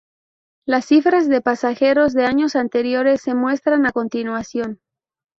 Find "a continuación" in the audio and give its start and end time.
3.85-4.79